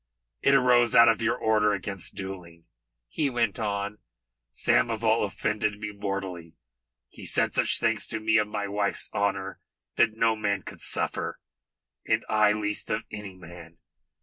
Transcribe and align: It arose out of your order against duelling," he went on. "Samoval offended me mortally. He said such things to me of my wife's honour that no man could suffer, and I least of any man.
It 0.41 0.55
arose 0.55 0.95
out 0.95 1.09
of 1.09 1.21
your 1.21 1.37
order 1.37 1.73
against 1.73 2.15
duelling," 2.15 2.65
he 3.07 3.29
went 3.29 3.59
on. 3.59 3.99
"Samoval 4.51 5.23
offended 5.27 5.77
me 5.77 5.91
mortally. 5.91 6.55
He 7.09 7.23
said 7.23 7.53
such 7.53 7.79
things 7.79 8.07
to 8.07 8.19
me 8.19 8.37
of 8.37 8.47
my 8.47 8.67
wife's 8.67 9.11
honour 9.13 9.59
that 9.97 10.17
no 10.17 10.35
man 10.35 10.63
could 10.63 10.81
suffer, 10.81 11.39
and 12.03 12.25
I 12.29 12.51
least 12.53 12.89
of 12.89 13.03
any 13.11 13.35
man. 13.35 13.77